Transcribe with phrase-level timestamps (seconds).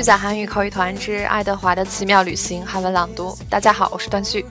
[0.00, 3.36] 续在韩语口语团之爱德华的奇妙旅行韩文朗读。
[3.50, 4.46] 大家好，我是段旭。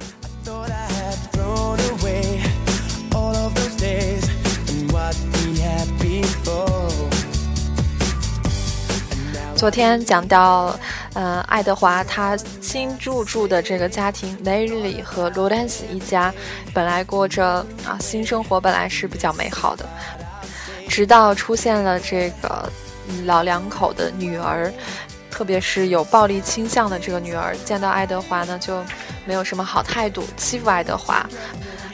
[9.55, 10.79] 昨天讲到，
[11.15, 16.31] 呃，爱德华他新入住的这个家庭，Nelly 和罗丹斯一家，
[16.75, 19.83] 本来过着啊新生活，本来是比较美好的，
[20.87, 22.71] 直到出现了这个
[23.25, 24.71] 老两口的女儿，
[25.39, 28.83] 特别是有暴力倾向的这个女儿，见到爱德华呢就
[29.25, 31.25] 没有什么好态度，欺负爱德华。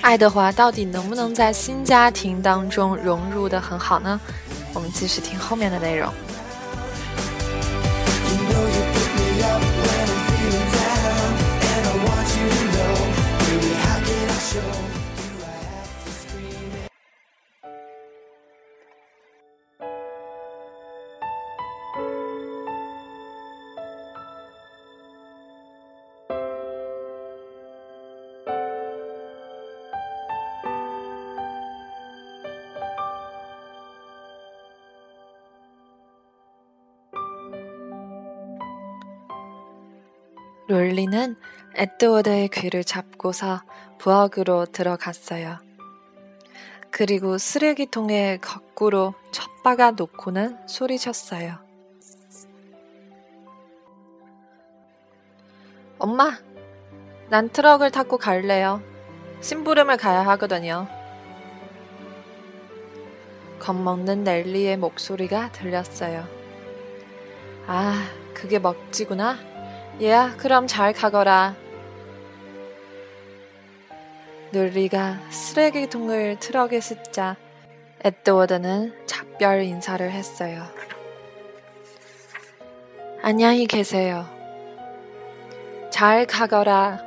[0.02, 4.20] 爱德华到底能不能在新家庭当中融入的很好呢？
[4.74, 6.12] 我们继续听后面的内容。
[40.68, 41.36] 롤리는
[41.76, 43.62] 에드워드의 귀를 잡고서
[44.00, 45.60] 부엌으로 들어갔어요.
[46.90, 51.58] 그리고 쓰레기통에 거꾸로 첫 박아 놓고는 소리쳤어요.
[56.00, 56.38] 엄마,
[57.30, 58.82] 난 트럭을 타고 갈래요.
[59.42, 60.88] 심부름을 가야 하거든요.
[63.60, 66.28] 겁먹는 넬리의 목소리가 들렸어요.
[67.68, 69.55] 아, 그게 멋지구나.
[70.02, 71.56] 얘야, 그럼 잘 가거라.
[74.52, 77.38] 놀리가 쓰레기통을 트럭에 싣자
[78.04, 80.64] 에드워드는 작별 인사를 했어요.
[83.22, 84.26] 안녕히 계세요.
[85.90, 87.00] 잘 가거라.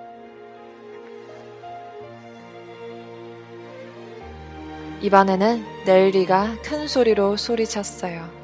[5.02, 8.37] 이번에는 넬리가 큰 소리로 소리쳤어요.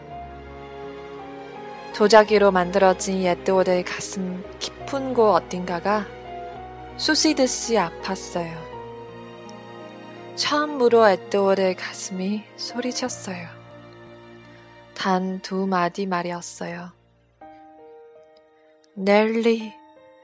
[1.95, 6.05] 도자기로 만들어진 에드워드의 가슴 깊은 곳 어딘가가
[6.97, 8.53] 쑤시듯이 아팠어요.
[10.35, 13.47] 처음으로 에드워드의 가슴이 소리쳤어요.
[14.95, 16.91] 단 두 마디 말이었어요.
[18.95, 19.73] 넬리,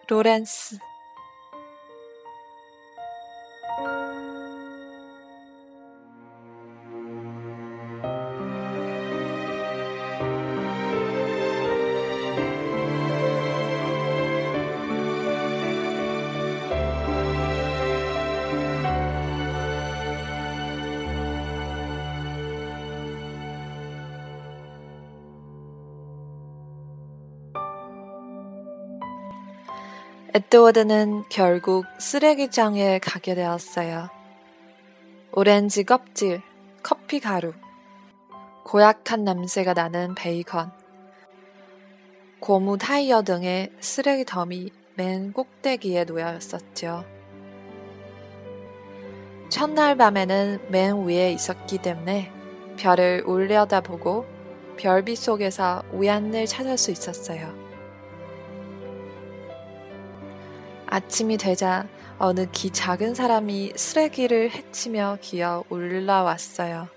[0.08, 0.78] 로렌스.
[30.32, 34.10] 에드워드는 결국 쓰레기장에 가게 되었어요.
[35.32, 36.40] 오렌지 껍질,
[36.84, 37.52] 커피 가루,
[38.62, 40.70] 고약한 냄새가 나는 베이컨,
[42.38, 47.04] 고무 타이어 등의 쓰레기 덤이 맨 꼭대기에 놓여 있었죠.
[49.48, 52.30] 첫날 밤에는 맨 위에 있었기 때문에
[52.76, 54.26] 별을 올려다보고
[54.76, 57.69] 별빛 속에서 우연을 찾을 수 있었어요.
[60.90, 61.86] 아침이 되자
[62.18, 66.88] 어느 키 작은 사람이 쓰레기를 헤치며 기어 올라왔어요.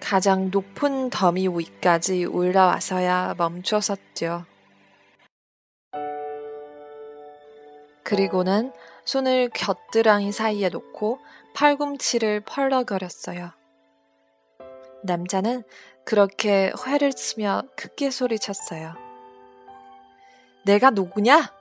[0.00, 4.44] 가장 높은 더미 위까지 올라와서야 멈춰섰죠.
[8.04, 8.72] 그리고는
[9.04, 11.18] 손을 겨드랑이 사이에 놓고
[11.54, 13.50] 팔꿈치를 펄럭거렸어요.
[15.02, 15.64] 남자는
[16.04, 19.03] 그렇게 회를 치며 크게 소리쳤어요.
[20.64, 21.52] 내가 누구냐?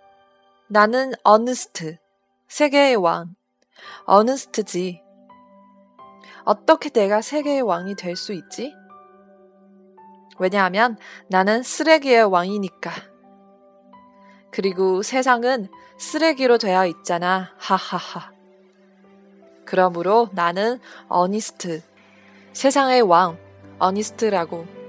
[0.68, 1.98] 나는 어느스트,
[2.48, 3.36] 세계의 왕.
[4.06, 5.02] 어느스트지.
[6.46, 8.74] 어떻게 내가 세계의 왕이 될 수 있지?
[10.40, 10.98] 왜냐하면
[11.28, 12.92] 나는 쓰레기의 왕이니까.
[14.52, 15.68] 그리고 세상은
[15.98, 17.54] 쓰레기로 되어 있잖아.
[17.58, 18.32] 하하하.
[19.66, 21.82] 그러므로 나는 어니스트,
[22.54, 23.38] 세상의 왕,
[23.80, 24.83] 어니스트라고.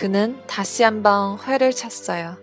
[0.00, 2.38] 그는 다시 한번 회를 쳤어요.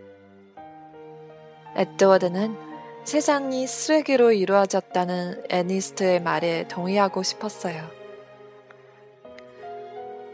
[1.75, 2.55] 에드워드는
[3.03, 7.89] 세상이 쓰레기로 이루어졌다는 애니스트의 말에 동의하고 싶었어요.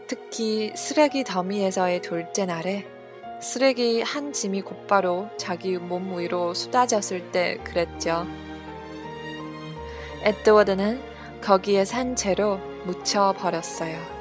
[0.06, 2.86] 특히 쓰레기 더미에서의 둘째 날에
[3.40, 8.26] 쓰레기 한 짐이 곧바로 자기 몸 위로 쏟아졌을 때 그랬죠.
[10.24, 11.00] 에드워드는
[11.40, 14.13] 거기에 산 채로 묻혀버렸어요.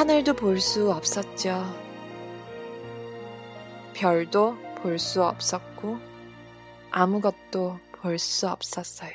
[0.00, 1.62] 하늘도 볼 수 없었죠.
[3.92, 5.98] 별도 볼 수 없었고
[6.90, 9.12] 아무것도 볼 수 없었어요.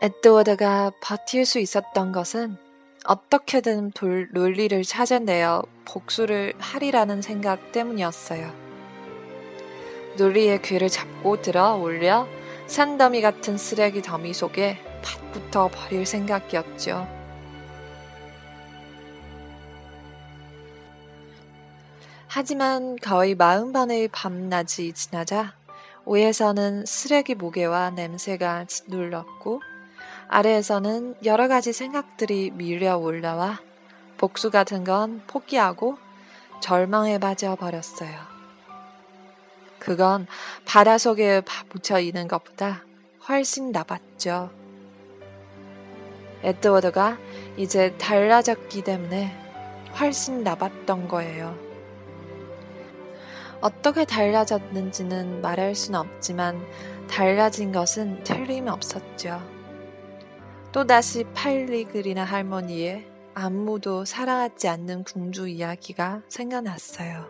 [0.00, 2.56] 에드워드가 버틸 수 있었던 것은
[3.04, 8.50] 어떻게든 돌 논리를 찾아내어 복수를 하리라는 생각 때문이었어요.
[10.16, 12.26] 논리의 귀를 잡고 들어 올려
[12.68, 17.06] 산더미 같은 쓰레기 더미 속에 팥부터 버릴 생각이었죠.
[22.28, 25.54] 하지만 거의 마흔 번의 밤낮이 지나자
[26.06, 29.60] 위에서는 쓰레기 무게와 냄새가 짓눌렀고
[30.28, 33.58] 아래에서는 여러 가지 생각들이 밀려 올라와
[34.16, 35.98] 복수 같은 건 포기하고
[36.60, 38.10] 절망에 빠져 버렸어요.
[39.80, 40.28] 그건
[40.66, 41.42] 바다 속에
[41.72, 42.84] 묻혀 있는 것보다
[43.28, 44.59] 훨씬 나빴죠.
[46.42, 47.18] 에드워드가
[47.56, 49.36] 이제 달라졌기 때문에
[49.98, 51.56] 훨씬 나빴던 거예요.
[53.60, 56.64] 어떻게 달라졌는지는 말할 수는 없지만
[57.08, 59.40] 달라진 것은 틀림없었죠.
[60.72, 67.26] 또다시 팔리그리나 할머니의 아무도 사랑하지 않는 궁주 이야기가 생각났어요.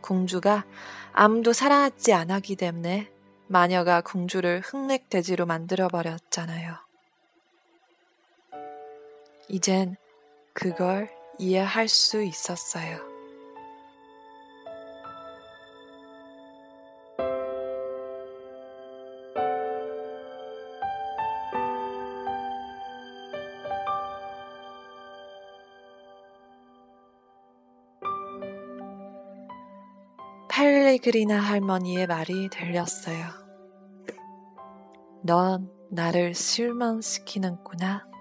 [0.00, 0.64] 궁주가
[1.12, 3.10] 아무도 사랑하지 않았기 때문에
[3.46, 6.87] 마녀가 궁주를 흑맥돼지로 만들어버렸잖아요.
[9.48, 9.96] 이젠
[10.52, 11.08] 그걸
[11.38, 12.98] 이해할 수 있었어요.
[30.50, 33.28] 팔레그리나 할머니의 말이 들렸어요.
[35.22, 38.17] 넌 나를 실망시키는구나.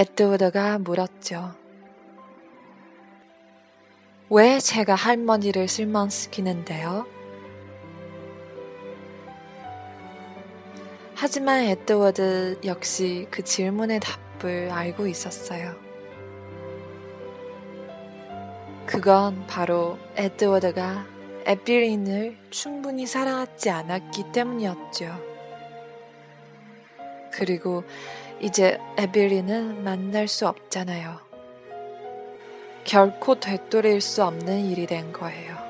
[0.00, 1.54] 에드워드가 물었죠.
[4.30, 7.06] 왜 제가 할머니를 실망시키는데요?
[11.14, 15.76] 하지만 에드워드 역시 그 질문의 답을 알고 있었어요.
[18.86, 21.06] 그건 바로 에드워드가
[21.44, 25.30] 에필린을 충분히 사랑하지 않았기 때문이었죠.
[27.32, 27.84] 그리고
[28.40, 31.18] 이제 에빌린은 만날 수 없잖아요.
[32.84, 35.69] 결코 되돌릴 수 없는 일이 된 거예요.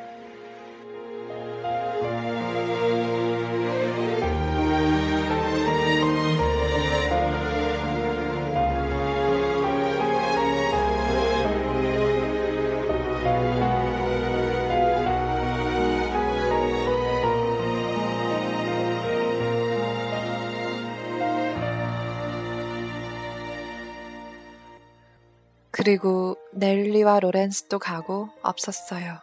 [25.83, 29.19] 그리고 넬리와 로렌스도 가고 없었어요.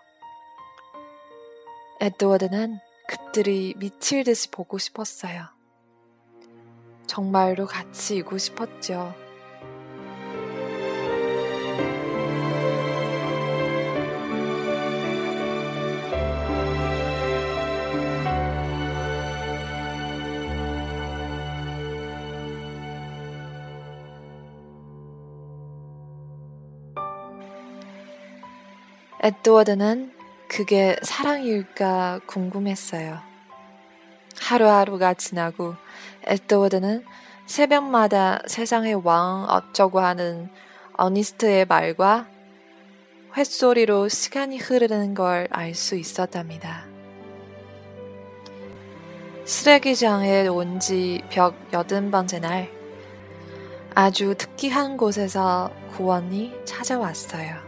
[2.01, 5.49] 에드워드는 그들이 미칠 듯이 보고 싶었어요.
[7.05, 9.13] 정말로 같이 이고 싶었죠.
[29.27, 30.13] 에드워드는
[30.47, 33.19] 그게 사랑일까 궁금했어요.
[34.39, 35.75] 하루하루가 지나고
[36.23, 37.03] 에드워드는
[37.45, 40.49] 새벽마다 세상의 왕 어쩌고 하는
[40.93, 42.25] 어니스트의 말과
[43.35, 46.85] 횟소리로 시간이 흐르는 걸 알 수 있었답니다.
[49.43, 52.71] 쓰레기장에 온 지 벽 여든 번째 날,
[53.93, 57.66] 아주 특이한 곳에서 구원이 찾아왔어요.